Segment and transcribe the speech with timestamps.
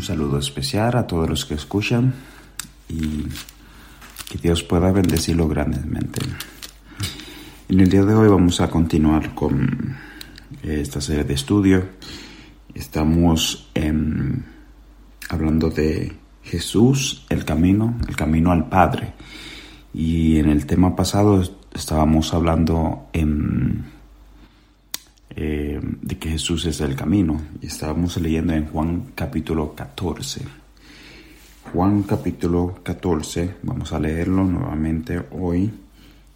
[0.00, 2.14] Un saludo especial a todos los que escuchan
[2.88, 3.26] y
[4.30, 6.22] que Dios pueda bendecirlo grandemente.
[7.68, 9.98] En el día de hoy vamos a continuar con
[10.62, 11.86] esta serie de estudio.
[12.72, 13.70] Estamos
[15.28, 19.12] hablando de Jesús, el camino, el camino al Padre.
[19.92, 21.42] Y en el tema pasado
[21.74, 23.84] estábamos hablando en
[25.42, 27.40] eh, de que Jesús es el camino.
[27.62, 30.42] Estábamos leyendo en Juan capítulo 14.
[31.72, 35.72] Juan capítulo 14, vamos a leerlo nuevamente hoy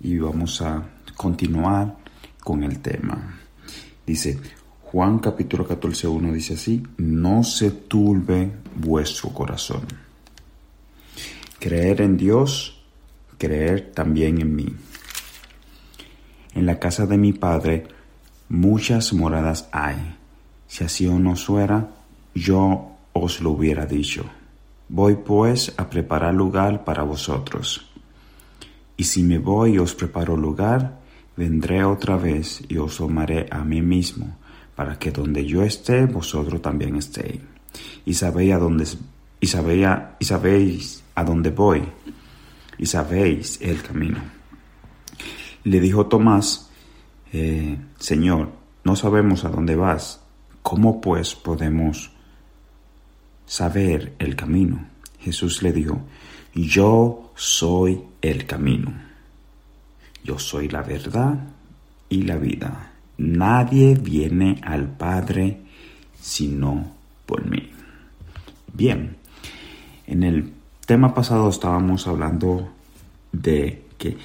[0.01, 0.83] y vamos a
[1.15, 1.99] continuar
[2.43, 3.41] con el tema.
[4.07, 4.41] Dice,
[4.85, 9.83] Juan capítulo 14, 1 dice así, no se turbe vuestro corazón.
[11.59, 12.83] Creer en Dios,
[13.37, 14.75] creer también en mí.
[16.55, 17.94] En la casa de mi Padre
[18.49, 20.17] muchas moradas hay.
[20.67, 21.91] Si así no fuera,
[22.35, 24.25] yo os lo hubiera dicho.
[24.89, 27.91] Voy pues a preparar lugar para vosotros.
[28.97, 31.01] Y si me voy y os preparo lugar,
[31.37, 34.37] vendré otra vez y os tomaré a mí mismo,
[34.77, 37.41] para que donde yo esté, vosotros también estéis.
[38.05, 38.85] Y sabéis a dónde,
[39.41, 41.83] y sabéis a dónde voy,
[42.79, 44.19] y sabéis el camino.
[45.65, 46.71] Le dijo Tomás,
[47.37, 48.53] eh, Señor,
[48.85, 50.21] no sabemos a dónde vas,
[50.63, 52.13] ¿cómo pues podemos
[53.45, 54.87] saber el camino?
[55.19, 56.01] Jesús le dijo,
[56.55, 58.93] yo soy el camino,
[60.23, 61.41] yo soy la verdad
[62.09, 62.93] y la vida.
[63.19, 65.61] Nadie viene al Padre
[66.21, 66.93] sino
[67.27, 67.69] por mí.
[68.73, 69.17] Bien,
[70.07, 70.53] en el
[70.87, 72.71] tema pasado estábamos hablando
[73.33, 74.17] de que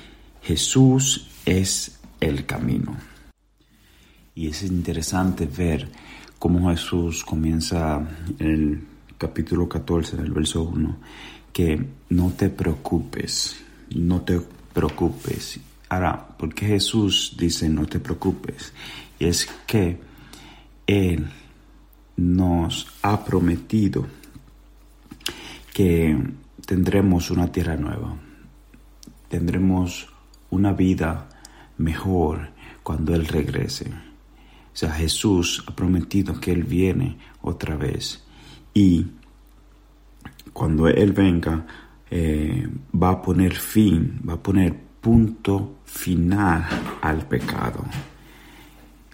[0.43, 2.95] Jesús es el camino.
[4.35, 5.89] Y es interesante ver
[6.37, 7.97] cómo Jesús comienza
[8.39, 8.81] en el
[9.17, 10.97] capítulo 14, en el verso 1,
[11.51, 13.57] que no te preocupes,
[13.95, 14.39] no te
[14.73, 15.59] preocupes.
[15.89, 18.73] Ahora, ¿por qué Jesús dice no te preocupes?
[19.19, 19.99] Y es que
[20.87, 21.27] Él
[22.15, 24.05] nos ha prometido
[25.73, 26.17] que
[26.65, 28.15] tendremos una tierra nueva,
[29.27, 30.07] tendremos
[30.49, 31.28] una vida
[31.79, 32.51] mejor
[32.83, 33.89] cuando Él regrese.
[33.89, 38.23] O sea, Jesús ha prometido que Él viene otra vez
[38.73, 39.07] y
[40.53, 41.65] cuando Él venga
[42.11, 46.65] eh, va a poner fin, va a poner punto final
[47.01, 47.83] al pecado.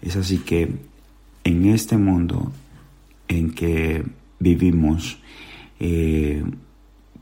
[0.01, 0.71] Es así que
[1.43, 2.51] en este mundo
[3.27, 4.03] en que
[4.39, 5.19] vivimos,
[5.79, 6.43] eh,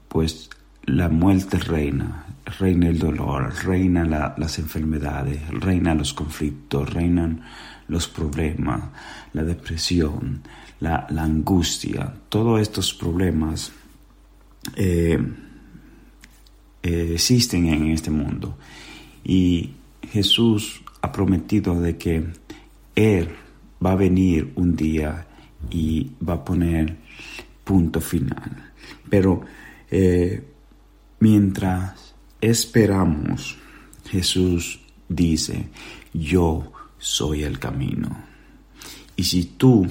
[0.07, 0.49] pues
[0.85, 4.05] la muerte reina, reina el dolor, reina
[4.37, 7.41] las enfermedades, reina los conflictos, reinan
[7.87, 8.83] los problemas,
[9.33, 10.41] la depresión,
[10.79, 13.71] la, angustia, todos estos problemas
[14.75, 15.17] eh,
[16.81, 18.57] eh, existen en este mundo.
[19.23, 19.71] Y
[20.11, 22.25] Jesús ha prometido de que
[22.95, 23.29] Él
[23.83, 25.25] va a venir un día
[25.69, 26.97] y va a poner
[27.63, 28.71] punto final.
[29.09, 29.41] Pero
[29.89, 30.43] eh,
[31.19, 32.12] mientras
[32.43, 33.57] esperamos,
[34.09, 35.69] Jesús dice,
[36.13, 38.17] yo soy el camino.
[39.15, 39.87] Y si tú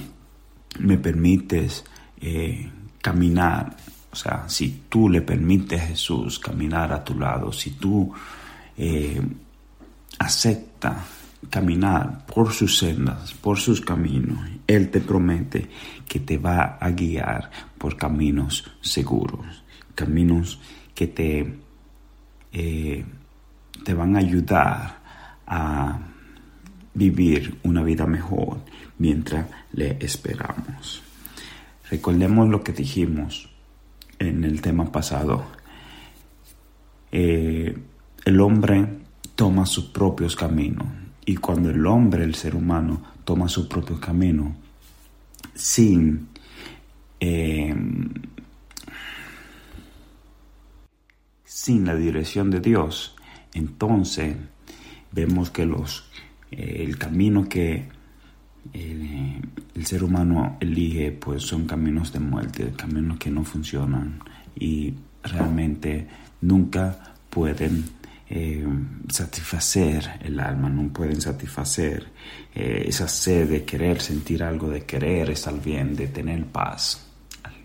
[0.78, 1.84] me permites
[2.20, 2.70] eh,
[3.00, 3.74] caminar,
[4.10, 8.12] o sea, si tú le permites a Jesús caminar a tu lado, si tú
[8.76, 9.20] eh,
[10.18, 10.96] aceptas
[11.48, 15.70] caminar por sus sendas, por sus caminos, Él te promete
[16.06, 19.64] que te va a guiar por caminos seguros,
[19.94, 20.60] caminos
[20.94, 21.62] que te
[22.52, 23.04] eh,
[23.84, 25.00] te van a ayudar
[25.46, 25.98] a
[26.94, 28.58] vivir una vida mejor
[28.98, 31.02] mientras le esperamos.
[31.90, 33.50] Recordemos lo que dijimos
[34.18, 35.44] en el tema pasado.
[37.10, 37.76] Eh,
[38.24, 38.86] el hombre
[39.34, 40.86] toma sus propios caminos
[41.24, 44.54] y cuando el hombre, el ser humano, toma su propio camino
[45.54, 46.28] sin
[47.20, 47.74] eh,
[51.62, 53.14] sin la dirección de Dios,
[53.54, 54.34] entonces
[55.12, 56.10] vemos que los,
[56.50, 57.84] eh, el camino que
[58.72, 59.40] eh,
[59.72, 64.18] el ser humano elige pues son caminos de muerte, caminos que no funcionan
[64.58, 64.92] y
[65.22, 66.08] realmente
[66.40, 67.84] nunca pueden
[68.28, 68.66] eh,
[69.08, 72.08] satisfacer el alma, no pueden satisfacer
[72.52, 77.06] esa sed de querer sentir algo, de querer estar bien, de tener paz.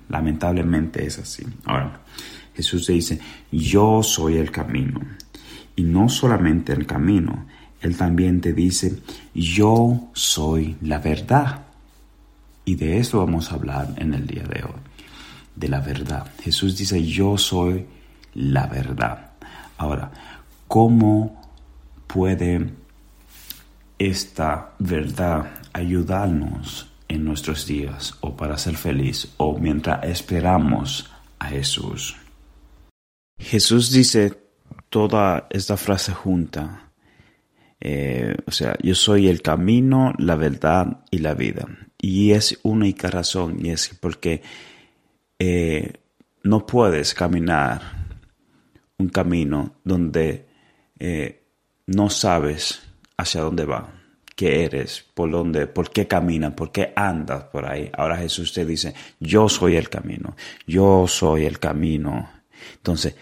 [0.08, 1.44] Lamentablemente es así.
[1.66, 2.00] Ahora,
[2.58, 3.20] Jesús dice,
[3.52, 5.00] yo soy el camino.
[5.76, 7.46] Y no solamente el camino,
[7.82, 8.98] Él también te dice,
[9.36, 11.66] yo soy la verdad.
[12.66, 14.82] Y de eso vamos a hablar en el día de hoy.
[15.56, 16.26] de la verdad.
[16.42, 17.86] Jesús dice, yo soy
[18.34, 19.32] la verdad.
[19.78, 20.12] Ahora,
[20.68, 21.40] ¿cómo
[22.08, 22.74] puede
[24.00, 32.16] esta verdad ayudarnos en nuestros días o para ser feliz o mientras esperamos a Jesús?
[33.38, 34.34] Jesús dice
[34.90, 36.92] toda esta frase junta.
[37.80, 41.68] Eh, o sea, yo soy el camino, la verdad y la vida.
[42.00, 44.42] Y es única razón, y es porque
[45.40, 45.94] eh,
[46.44, 47.82] no puedes caminar
[48.98, 50.48] un camino donde
[51.00, 51.44] eh,
[51.86, 52.82] no sabes
[53.18, 53.94] hacia dónde va,
[54.36, 57.90] qué eres, por dónde, por qué caminas, por qué andas por ahí.
[57.94, 60.36] Ahora Jesús te dice, yo soy el camino,
[60.66, 62.37] yo soy el camino.
[62.76, 63.16] Entonces,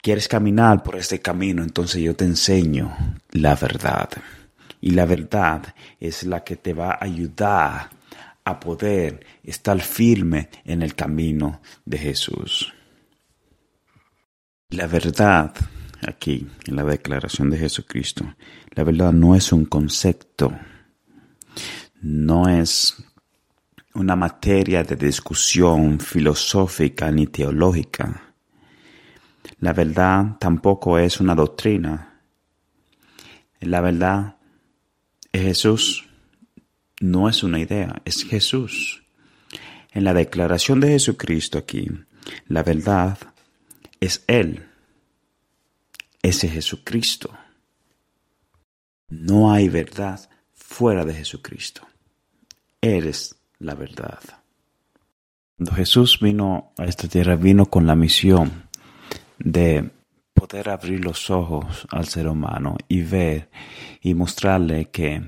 [0.00, 2.96] quieres caminar por este camino, entonces yo te enseño
[3.30, 4.10] la verdad.
[4.80, 7.90] Y la verdad es la que te va a ayudar
[8.44, 12.72] a poder estar firme en el camino de Jesús.
[14.70, 15.54] La verdad,
[16.06, 18.34] aquí en la declaración de Jesucristo,
[18.70, 20.52] la verdad no es un concepto,
[22.00, 22.96] no es
[23.94, 28.31] una materia de discusión filosófica ni teológica.
[29.58, 32.20] La verdad tampoco es una doctrina.
[33.60, 34.36] La verdad
[35.32, 36.06] es Jesús
[37.02, 39.02] no es una idea, es Jesús.
[39.90, 41.90] En la declaración de Jesucristo aquí,
[42.46, 43.18] la verdad
[44.00, 44.64] es Él.
[46.22, 47.36] Ese Jesucristo.
[49.08, 51.86] No hay verdad fuera de Jesucristo.
[52.80, 54.20] Eres la verdad.
[55.56, 58.68] Cuando Jesús vino a esta tierra, vino con la misión
[59.44, 59.90] de
[60.32, 63.50] poder abrir los ojos al ser humano y ver
[64.00, 65.22] y mostrarle que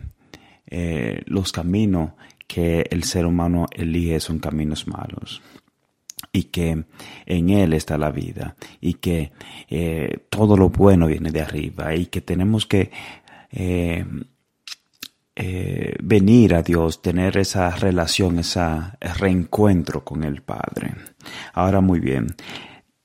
[0.67, 2.13] eh, los caminos
[2.47, 5.43] que el ser humano elige son caminos malos
[6.33, 6.85] y que
[7.27, 9.33] en Él está la vida y que
[9.69, 12.91] eh, todo lo bueno viene de arriba y que tenemos que
[13.51, 14.05] eh,
[16.03, 18.61] venir a Dios, tener esa relación, ese
[19.19, 20.95] reencuentro con el Padre.
[21.53, 22.27] Ahora muy bien,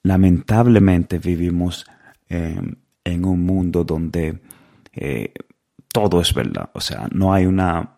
[0.04, 1.86] lamentablemente vivimos
[2.30, 4.40] en un mundo donde
[5.92, 6.69] todo es verdad.
[6.74, 7.98] O sea, no hay una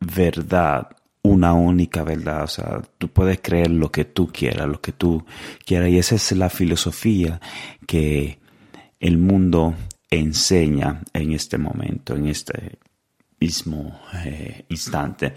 [0.00, 0.88] verdad,
[1.22, 2.44] una única verdad.
[2.44, 5.24] O sea, tú puedes creer lo que tú quieras, lo que tú
[5.64, 5.90] quieras.
[5.90, 7.40] Y esa es la filosofía
[7.86, 8.38] que
[9.00, 9.74] el mundo
[10.10, 12.78] enseña en este momento, en este
[13.40, 15.34] mismo eh, instante.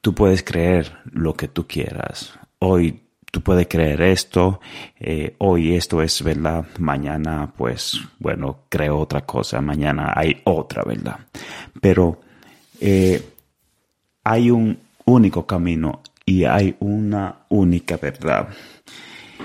[0.00, 2.38] Tú puedes creer lo que tú quieras.
[2.60, 4.60] Hoy tú puedes creer esto,
[4.98, 11.18] eh, hoy esto es verdad, mañana pues bueno, creo otra cosa, mañana hay otra verdad.
[11.80, 12.20] Pero
[12.80, 13.22] eh,
[14.24, 18.48] hay un único camino y hay una única verdad.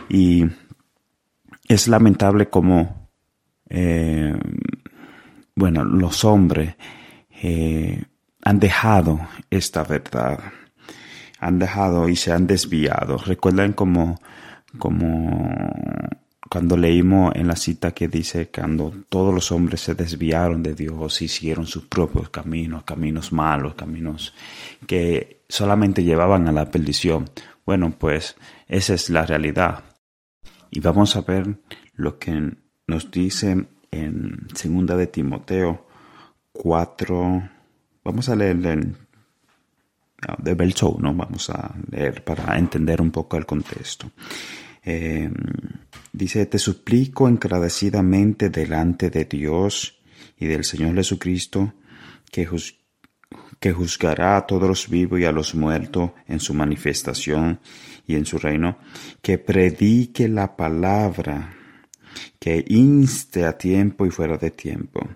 [0.09, 0.45] Y
[1.67, 3.09] es lamentable como,
[3.69, 4.35] eh,
[5.55, 6.75] bueno, los hombres
[8.45, 9.19] han dejado
[9.49, 10.39] esta verdad
[11.43, 13.17] han dejado y se han desviado.
[13.17, 14.19] Recuerden como,
[14.77, 15.51] como
[16.49, 21.21] cuando leímos en la cita que dice cuando todos los hombres se desviaron de Dios
[21.21, 24.33] y siguieron sus propios caminos, caminos malos, caminos
[24.87, 27.29] que solamente llevaban a la perdición.
[27.65, 28.35] Bueno, pues
[28.67, 29.83] esa es la realidad.
[30.69, 31.57] Y vamos a ver
[31.93, 32.53] lo que
[32.87, 35.87] nos dice en segunda de Timoteo
[36.51, 37.49] 4.
[38.03, 38.95] Vamos a leer el
[40.37, 41.13] de Belchou, ¿no?
[41.13, 44.11] Vamos a leer para entender un poco el contexto.
[44.83, 45.29] Eh,
[46.11, 49.99] dice, te suplico encarecidamente delante de Dios
[50.37, 51.73] y del Señor Jesucristo,
[52.31, 52.47] que,
[53.59, 57.59] que juzgará a todos los vivos y a los muertos en su manifestación
[58.05, 58.77] y en su reino,
[59.21, 61.53] que predique la palabra,
[62.39, 65.07] que inste a tiempo y fuera de tiempo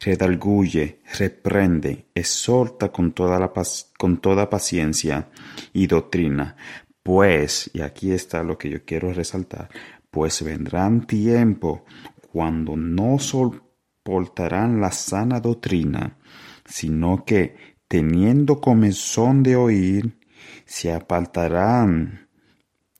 [0.00, 3.52] redarguye, reprende, exhorta con toda, la
[3.96, 5.28] con toda paciencia
[5.72, 6.56] y doctrina.
[7.02, 9.68] Pues, y aquí está lo que yo quiero resaltar,
[10.10, 11.84] pues vendrán tiempo
[12.32, 16.18] cuando no soportarán la sana doctrina,
[16.64, 20.18] sino que, teniendo comezón de oír,
[20.66, 22.28] se apartarán,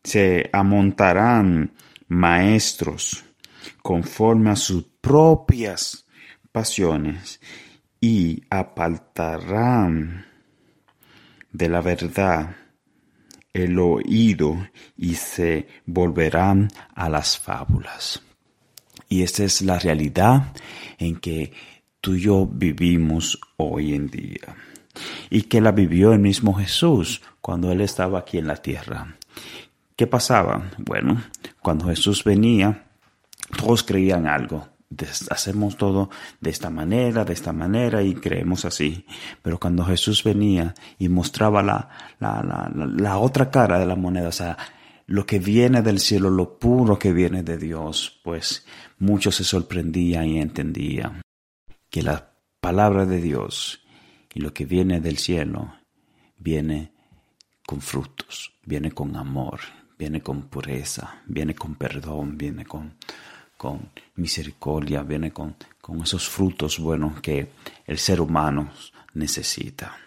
[0.02, 1.74] se amontarán
[2.08, 3.24] maestros
[3.82, 6.07] conforme a sus propias
[6.52, 7.40] pasiones
[8.00, 10.26] y apartarán
[11.52, 12.56] de la verdad
[13.52, 18.22] el oído y se volverán a las fábulas.
[19.08, 20.52] Y esta es la realidad
[20.98, 21.52] en que
[22.00, 24.56] tú y yo vivimos hoy en día.
[25.30, 29.18] Y que la vivió el mismo Jesús cuando él estaba aquí en la tierra.
[29.98, 30.70] ¿qué pasaba?
[30.78, 31.20] Bueno,
[31.60, 32.86] cuando Jesús venía,
[33.58, 34.68] todos creían algo.
[35.30, 39.04] Hacemos todo de esta manera, de esta manera y creemos así.
[39.42, 44.28] Pero cuando Jesús venía y mostraba la, la, la, la otra cara de la moneda,
[44.28, 44.56] o sea,
[45.06, 48.66] lo que viene del cielo, lo puro que viene de Dios, pues
[48.98, 51.22] muchos se sorprendían y entendían
[51.90, 53.82] que la palabra de Dios
[54.34, 55.74] y lo que viene del cielo
[56.36, 56.92] viene
[57.66, 59.60] con frutos, viene con amor,
[59.98, 62.94] viene con pureza, viene con perdón, viene con,
[63.58, 67.48] con misericordia, viene con, con esos frutos buenos que
[67.86, 68.70] el ser humano
[69.14, 69.98] necesita.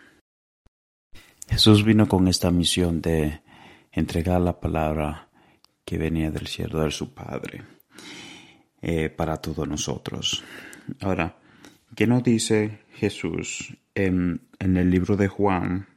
[1.48, 3.42] Jesús vino con esta misión de
[3.92, 5.28] entregar la palabra
[5.84, 7.64] que venía del cielo de su Padre
[8.82, 10.44] eh, para todos nosotros.
[11.02, 11.38] Ahora,
[11.94, 15.88] ¿qué nos dice Jesús en, en el libro de Juan?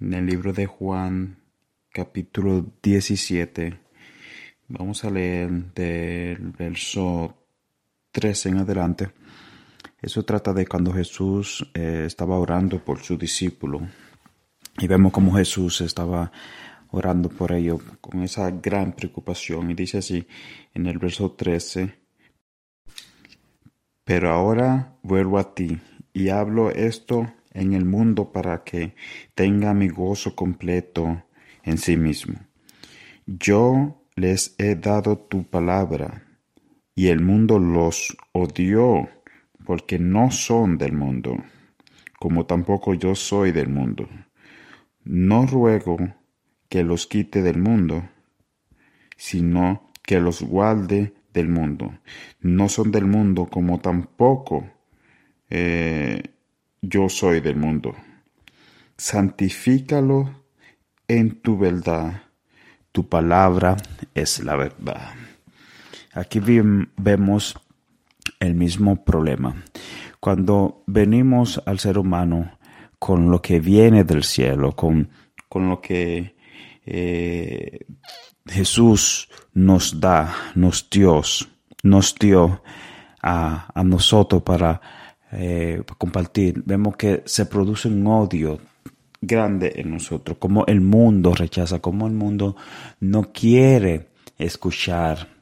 [0.00, 1.38] En el libro de Juan,
[1.90, 3.78] capítulo 17,
[4.68, 7.34] vamos a leer del verso
[8.12, 9.10] 13 en adelante.
[10.00, 13.80] Eso trata de cuando Jesús eh, estaba orando por su discípulo
[14.78, 16.30] y vemos cómo Jesús estaba
[16.90, 19.70] orando por ello con esa gran preocupación.
[19.70, 20.26] Y dice así
[20.74, 21.94] en el verso 13,
[24.04, 25.80] pero ahora vuelvo a ti
[26.12, 28.94] y hablo esto en el mundo para que
[29.34, 31.24] tenga mi gozo completo
[31.64, 32.38] en sí mismo.
[33.26, 36.24] Yo les he dado tu palabra
[36.94, 39.08] y el mundo los odió
[39.64, 41.36] porque no son del mundo,
[42.18, 44.08] como tampoco yo soy del mundo.
[45.04, 45.96] No ruego
[46.68, 48.08] que los quite del mundo,
[49.16, 51.98] sino que los guarde del mundo.
[52.40, 54.68] No son del mundo como tampoco
[55.48, 56.22] eh,
[56.82, 57.94] yo soy del mundo.
[58.96, 60.44] Santifícalo
[61.06, 62.27] en tu verdad.
[62.92, 63.76] Tu palabra
[64.14, 65.14] es la verdad.
[66.12, 67.58] Aquí vemos
[68.40, 69.62] el mismo problema.
[70.20, 72.58] Cuando venimos al ser humano
[72.98, 75.10] con lo que viene del cielo, con,
[75.48, 76.34] con lo que
[76.84, 77.80] eh,
[78.46, 81.22] Jesús nos da, nos dio,
[81.82, 82.62] nos dio
[83.22, 84.80] a, nosotros para
[85.32, 86.62] eh, compartir.
[86.64, 88.58] Vemos que se produce un odio
[89.20, 92.56] grande en nosotros, como el mundo rechaza, como el mundo
[93.00, 94.08] no quiere
[94.38, 95.38] escuchar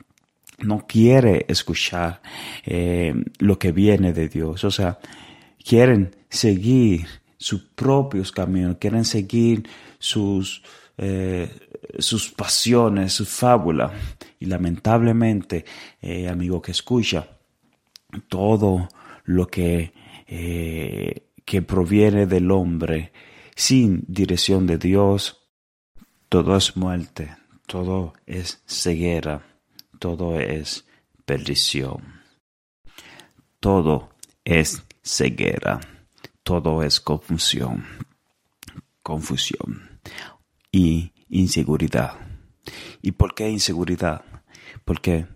[0.58, 2.20] no quiere escuchar
[2.64, 4.64] eh, lo que viene de Dios.
[4.64, 4.98] O sea,
[5.62, 7.06] quieren seguir
[7.36, 9.68] sus propios caminos, quieren seguir
[9.98, 10.62] sus,
[10.96, 11.50] eh,
[11.98, 13.92] sus pasiones, su fábula.
[14.40, 15.64] Y lamentablemente,
[16.00, 17.28] eh, amigo que escucha,
[18.28, 18.88] todo
[19.24, 19.92] lo que,
[21.44, 23.12] que proviene del hombre
[23.56, 25.48] sin dirección de Dios,
[26.28, 27.36] todo es muerte,
[27.66, 29.44] todo es ceguera,
[29.98, 30.86] todo es
[31.24, 32.22] perdición,
[33.58, 34.10] todo
[34.44, 35.80] es ceguera
[36.46, 37.84] todo es confusión,
[39.02, 40.00] confusión
[40.70, 42.20] y inseguridad.
[43.02, 44.24] ¿Y por qué inseguridad?
[44.84, 45.26] Porque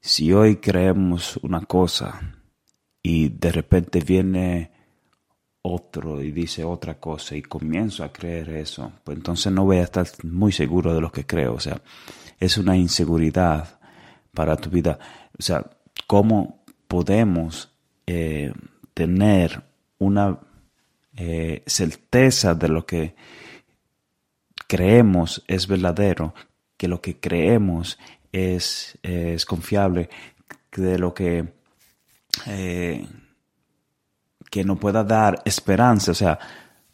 [0.00, 2.40] si hoy creemos una cosa
[3.02, 4.72] y de repente viene
[5.62, 9.82] otro y dice otra cosa y comienzo a creer eso, pues entonces no voy a
[9.82, 11.54] estar muy seguro de lo que creo.
[11.54, 11.80] O sea,
[12.38, 13.78] es una inseguridad
[14.32, 14.98] para tu vida.
[15.38, 15.68] O sea,
[16.06, 17.70] ¿cómo podemos
[18.06, 18.52] eh,
[18.94, 19.62] tener
[19.98, 20.38] una
[21.16, 23.14] eh, certeza de lo que
[24.66, 26.34] creemos es verdadero,
[26.76, 27.98] que lo que creemos
[28.32, 30.08] es, es confiable,
[30.76, 31.48] de lo que,
[32.46, 33.06] eh,
[34.50, 36.12] que nos pueda dar esperanza.
[36.12, 36.38] O sea,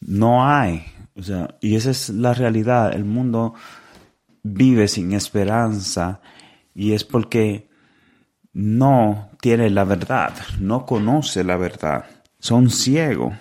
[0.00, 0.84] no hay.
[1.16, 2.92] O sea, y esa es la realidad.
[2.92, 3.54] El mundo
[4.42, 6.20] vive sin esperanza
[6.74, 7.68] y es porque
[8.52, 12.04] no tiene la verdad, no conoce la verdad
[12.44, 13.32] son ciegos,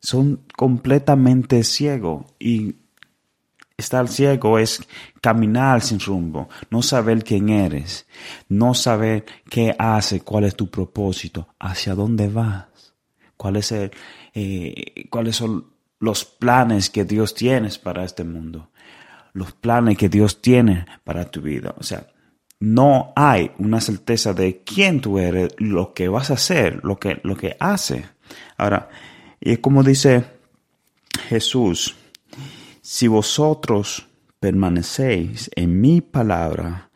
[0.00, 2.76] son completamente ciegos y
[3.76, 4.86] estar ciego es
[5.20, 8.06] caminar sin rumbo, no saber quién eres,
[8.48, 12.66] no saber qué hace, cuál es tu propósito, hacia dónde vas,
[14.34, 15.66] eh, cuáles son
[15.98, 18.70] los planes que Dios tiene para este mundo,
[19.32, 21.74] los planes que Dios tiene para tu vida.
[21.78, 22.06] O sea,
[22.60, 27.20] no hay una certeza de quién tú eres, lo que vas a hacer, lo que,
[27.24, 28.04] lo que hace.
[28.56, 28.88] Ahora,
[29.40, 30.24] y como dice
[31.28, 31.96] Jesús,
[32.80, 34.06] si vosotros
[34.38, 36.90] permanecéis en mi palabra,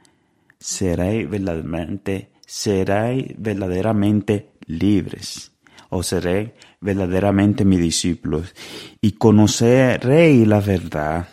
[0.58, 5.52] seréis verdaderamente, seréis verdaderamente libres,
[5.90, 6.50] o seréis
[6.80, 8.54] verdaderamente mis discípulos,
[9.00, 11.28] y conoceréis la verdad,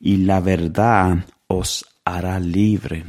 [0.00, 3.04] y la verdad os hará libre.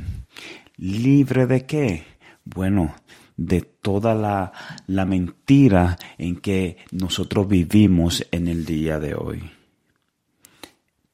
[0.78, 2.06] ¿Libre de qué?
[2.44, 2.96] Bueno,
[3.38, 4.52] de toda la,
[4.88, 9.52] la mentira en que nosotros vivimos en el día de hoy.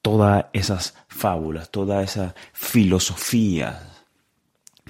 [0.01, 3.88] Todas esas fábulas, toda esa filosofía,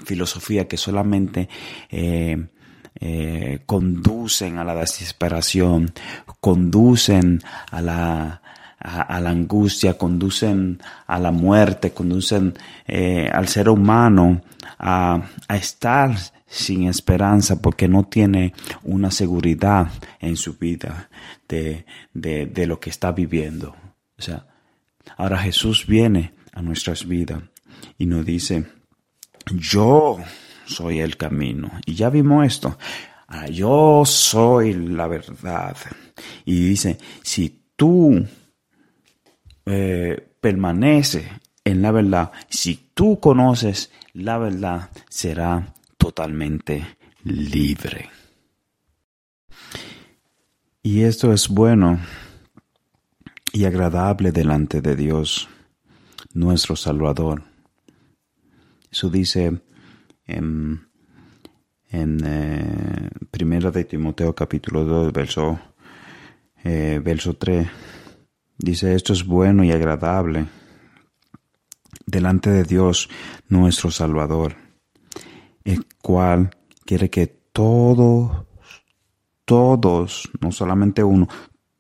[0.06, 1.50] filosofía que solamente
[1.90, 2.48] eh,
[3.00, 5.94] eh, conducen a la desesperación,
[6.40, 8.42] conducen a la,
[8.80, 12.54] a, la angustia, conducen a la muerte, conducen
[12.88, 14.42] eh, al ser humano
[14.78, 16.16] a, a estar
[16.48, 21.10] sin esperanza porque no tiene una seguridad en su vida
[21.48, 23.76] de, de, de, lo que está viviendo.
[24.18, 24.46] O sea,
[25.16, 27.42] ahora Jesús viene a nuestras vidas
[27.98, 28.66] y nos dice,
[29.46, 30.20] yo
[30.66, 31.72] soy el camino.
[31.86, 32.78] Y ya vimos esto.
[33.52, 35.76] yo soy la verdad.
[36.46, 38.26] Y dice, si tú
[39.66, 41.26] eh, permaneces
[41.64, 48.10] en la verdad, si tú conoces la verdad, será totalmente libre.
[50.84, 52.00] Y esto es bueno
[53.54, 55.48] y agradable delante de Dios,
[56.34, 57.44] nuestro Salvador.
[58.92, 59.62] Eso dice
[60.38, 60.88] en,
[61.92, 65.60] eh, Primera de Timoteo capítulo 2, verso,
[66.64, 67.68] eh, verso 3.
[68.58, 70.46] Dice, esto es bueno y agradable
[72.06, 73.10] delante de Dios,
[73.48, 74.56] nuestro Salvador
[75.64, 76.52] el cual
[76.86, 78.46] quiere que todos,
[79.46, 81.28] todos, no solamente uno,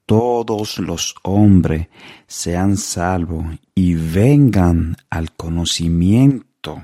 [0.06, 1.88] todos los hombres
[2.28, 6.82] sean salvos y vengan al conocimiento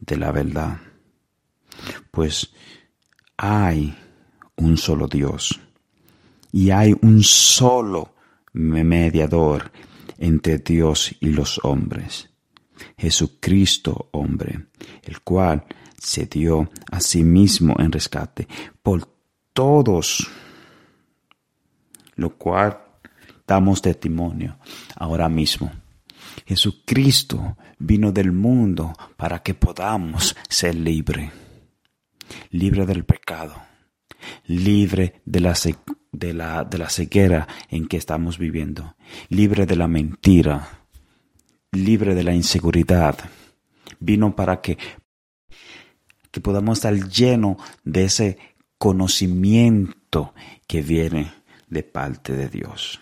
[0.00, 0.78] de la verdad.
[2.10, 2.52] Pues
[3.36, 3.96] hay
[4.56, 5.60] un solo Dios
[6.52, 8.14] y hay un solo
[8.52, 9.72] mediador
[10.18, 12.30] entre Dios y los hombres,
[12.96, 14.66] Jesucristo hombre,
[15.02, 15.64] el cual
[15.98, 18.46] se dio a sí mismo en rescate
[18.82, 19.08] por
[19.52, 20.28] todos,
[22.16, 22.78] lo cual
[23.46, 24.58] damos testimonio
[24.96, 25.72] ahora mismo.
[26.46, 31.30] Jesucristo vino del mundo para que podamos ser libres,
[32.50, 33.54] libre del pecado,
[34.46, 35.54] libre de la,
[36.12, 38.96] de, la, de la ceguera en que estamos viviendo,
[39.28, 40.80] libre de la mentira,
[41.72, 43.18] libre de la inseguridad.
[44.00, 44.76] Vino para que
[46.34, 48.38] que podamos estar llenos de ese
[48.76, 50.34] conocimiento
[50.66, 51.32] que viene
[51.68, 52.98] de parte de Dios.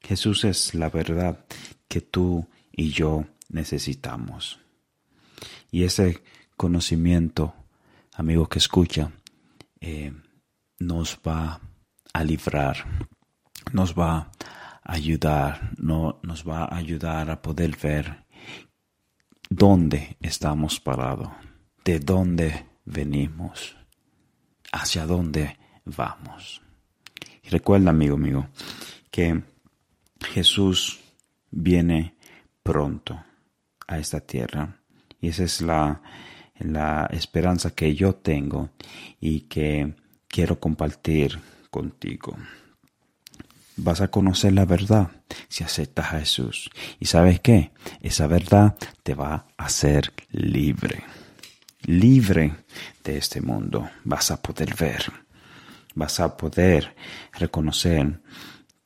[0.00, 1.44] Jesús es la verdad
[1.86, 4.60] que tú y yo necesitamos.
[5.70, 6.22] Y ese
[6.56, 7.54] conocimiento,
[8.14, 9.10] amigo que escucha,
[9.80, 10.12] eh,
[10.78, 11.60] nos va
[12.12, 12.76] a librar,
[13.72, 14.30] nos va a
[14.82, 18.24] ayudar, no, nos va a ayudar a poder ver
[19.48, 21.30] dónde estamos parados
[21.84, 23.76] de dónde venimos,
[24.72, 26.62] hacia dónde vamos.
[27.42, 28.48] Y recuerda, amigo mío,
[29.10, 29.42] que
[30.20, 31.00] Jesús
[31.50, 32.14] viene
[32.62, 33.22] pronto
[33.86, 34.80] a esta tierra.
[35.20, 36.00] Y esa es la,
[36.58, 38.70] la esperanza que yo tengo
[39.20, 39.94] y que
[40.28, 41.38] quiero compartir
[41.70, 42.36] contigo.
[43.76, 45.10] Vas a conocer la verdad
[45.48, 46.70] si aceptas a Jesús.
[47.00, 47.72] Y sabes qué?
[48.00, 51.02] Esa verdad te va a hacer libre
[51.86, 52.54] libre
[53.02, 53.88] de este mundo.
[54.04, 55.04] Vas a poder ver,
[55.94, 56.94] vas a poder
[57.32, 58.20] reconocer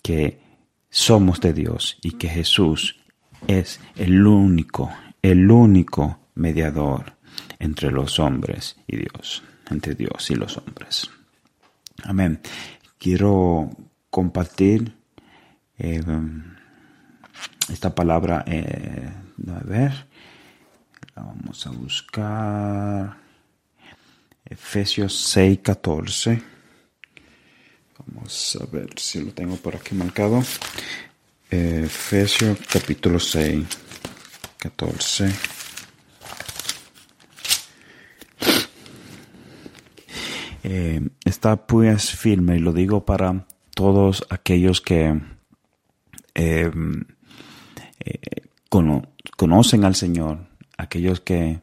[0.03, 0.41] que
[0.91, 2.97] somos de Dios y que Jesús
[3.47, 4.91] es el único,
[5.23, 7.17] el único mediador
[7.59, 11.11] entre los hombres y Dios, entre Dios y los hombres.
[12.05, 12.41] Amén.
[12.99, 13.71] Quiero
[14.11, 14.95] compartir
[15.79, 16.03] eh,
[17.71, 19.13] esta palabra, eh,
[19.49, 20.07] a ver,
[21.15, 23.17] vamos a buscar.
[24.45, 26.43] Efesios 6, 14.
[27.99, 30.43] Vamos a ver si lo tengo por aquí marcado.
[31.51, 33.67] Efesios capítulo 6,
[34.59, 35.58] 14.
[40.71, 45.19] Eh, está pues firme y lo digo para todos aquellos que
[46.35, 46.71] eh,
[48.05, 48.21] eh,
[48.69, 51.63] conocen al Señor, aquellos que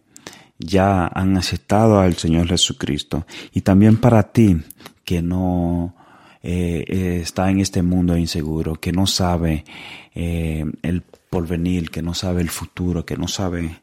[0.57, 3.27] ya han aceptado al Señor Jesucristo.
[3.53, 4.57] Y también para ti
[5.03, 5.93] que no
[6.41, 9.65] está en este mundo inseguro, que no sabe
[10.13, 13.81] el porvenir, que no sabe el futuro, que no sabe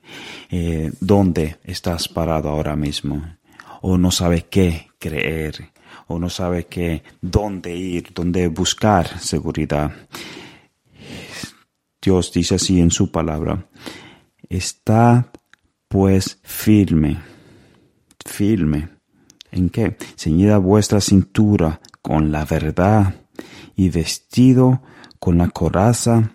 [1.00, 3.37] dónde estás parado ahora mismo,
[3.82, 5.72] o no sabe qué creer,
[6.06, 9.90] o no sabe qué, dónde ir, dónde buscar seguridad.
[12.00, 13.68] Dios dice así en su palabra
[14.48, 15.26] Estad
[15.88, 17.18] pues firme,
[18.24, 18.90] firme.
[19.50, 19.96] ¿En qué?
[20.16, 23.14] Ceñida vuestra cintura con la verdad
[23.76, 24.82] y vestido
[25.18, 26.32] con la coraza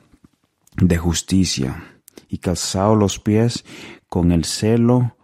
[0.75, 1.83] de justicia
[2.29, 3.65] y calzado los pies
[4.07, 5.16] con el celo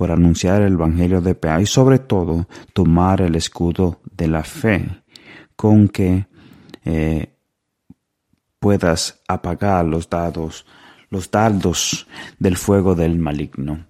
[0.00, 5.02] por anunciar el Evangelio de paz y sobre todo tomar el escudo de la fe
[5.54, 6.24] con que
[6.86, 7.34] eh,
[8.58, 10.64] puedas apagar los dados,
[11.10, 12.06] los dardos
[12.38, 13.84] del fuego del maligno,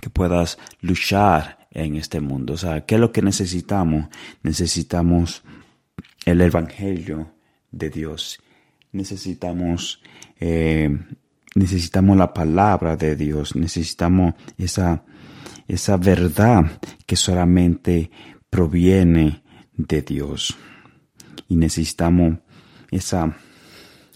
[0.00, 2.54] que puedas luchar en este mundo.
[2.54, 4.06] O sea, ¿qué es lo que necesitamos?
[4.42, 5.44] Necesitamos
[6.24, 7.30] el Evangelio
[7.70, 8.40] de Dios.
[8.90, 10.00] Necesitamos,
[10.40, 10.98] eh,
[11.56, 13.56] necesitamos la palabra de Dios.
[13.56, 15.04] Necesitamos esa,
[15.66, 18.10] esa verdad que solamente
[18.48, 19.42] proviene
[19.72, 20.56] de Dios.
[21.48, 22.38] Y necesitamos
[22.90, 23.36] esa,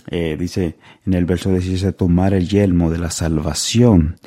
[0.08, 4.20] eh, dice en el verso 16, tomar el yelmo de la salvación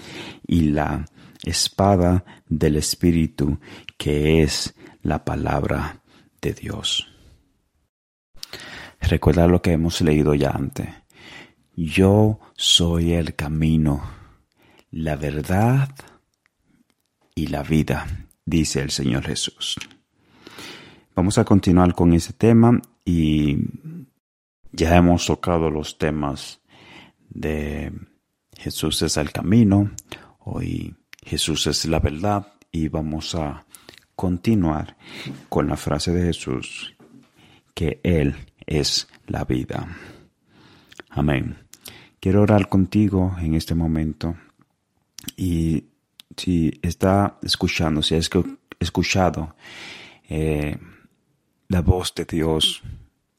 [0.47, 1.06] y la
[1.43, 3.60] espada del Espíritu,
[3.97, 4.73] que es
[5.04, 6.02] la palabra
[6.41, 7.08] de Dios.
[8.99, 11.03] Recuerda lo que hemos leído ya antes.
[11.76, 14.04] Yo soy el camino,
[14.92, 15.90] la verdad
[17.34, 19.78] y la vida, dice el Señor Jesús.
[21.16, 23.58] Vamos a continuar con ese tema y
[24.72, 26.62] ya hemos tocado los temas
[27.30, 27.92] de
[28.56, 29.92] Jesús es el camino,
[30.40, 33.66] hoy Jesús es la verdad y vamos a
[34.16, 34.96] continuar
[35.50, 36.96] con la frase de Jesús
[37.74, 38.36] que Él
[38.68, 39.88] es la vida.
[41.10, 41.62] Amén.
[42.24, 44.38] Quiero orar contigo en este momento
[45.36, 45.88] y
[46.38, 48.30] si está escuchando, si has
[48.80, 49.58] escuchado
[50.30, 50.78] eh,
[51.68, 52.82] la voz de Dios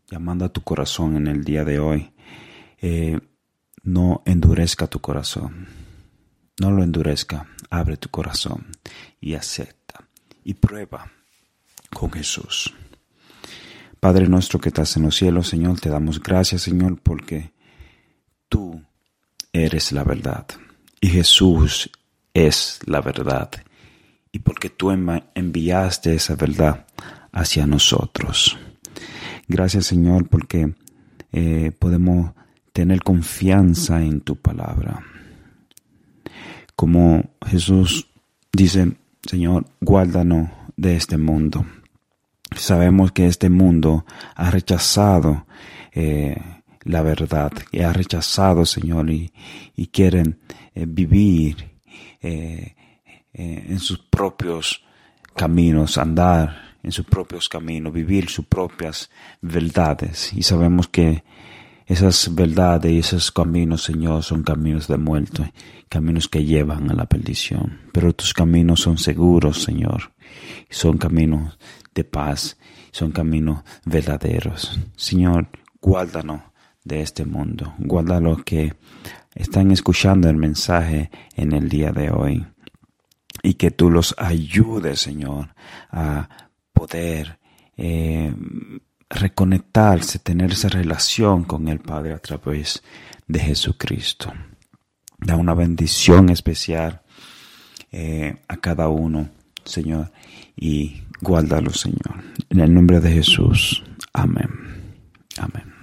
[0.06, 2.12] llamando a tu corazón en el día de hoy,
[2.76, 3.18] eh,
[3.84, 5.66] no endurezca tu corazón.
[6.60, 7.48] No lo endurezca.
[7.70, 8.66] Abre tu corazón
[9.18, 10.06] y acepta
[10.44, 11.10] y prueba
[11.88, 12.74] con Jesús.
[13.98, 17.54] Padre nuestro que estás en los cielos, Señor, te damos gracias, Señor, porque
[18.54, 18.80] tú
[19.52, 20.46] eres la verdad
[21.00, 21.90] y Jesús
[22.32, 23.50] es la verdad
[24.30, 26.86] y porque tú enviaste esa verdad
[27.32, 28.56] hacia nosotros.
[29.48, 30.72] Gracias, Señor, porque
[31.32, 32.30] eh, podemos
[32.72, 35.00] tener confianza en tu palabra.
[36.76, 38.06] Como Jesús
[38.52, 38.92] dice,
[39.28, 41.66] Señor, guárdanos de este mundo.
[42.56, 45.44] Sabemos que este mundo ha rechazado
[45.90, 46.40] eh,
[46.84, 49.32] la verdad, y ha rechazado, Señor, y,
[49.92, 50.38] quieren
[50.74, 51.56] eh, vivir
[52.20, 52.74] eh,
[53.32, 54.84] en sus propios
[55.34, 60.32] caminos, andar en sus propios caminos, vivir sus propias verdades.
[60.34, 61.24] Y sabemos que
[61.86, 65.52] esas verdades y esos caminos, Señor, son caminos de muerte,
[65.88, 67.80] caminos que llevan a la perdición.
[67.92, 70.12] Pero tus caminos son seguros, Señor.
[70.70, 71.58] Son caminos
[71.94, 72.58] de paz,
[72.90, 74.78] son caminos verdaderos.
[74.96, 75.48] Señor,
[75.80, 76.42] guárdanos
[76.84, 77.74] de este mundo.
[77.78, 78.74] Guarda los que
[79.34, 82.46] están escuchando el mensaje en el día de hoy.
[83.42, 85.54] Y que tú los ayudes, Señor,
[85.90, 86.28] a
[86.72, 87.38] poder
[87.76, 88.34] eh,
[89.10, 92.82] reconectarse, tener esa relación con el Padre a través
[93.26, 94.32] de Jesucristo.
[95.18, 97.02] Da una bendición especial
[97.92, 99.28] eh, a cada uno,
[99.64, 100.10] Señor,
[100.56, 102.22] y guárdalo, Señor.
[102.50, 103.82] En el nombre de Jesús.
[104.12, 104.50] Amén.
[105.38, 105.73] Amén.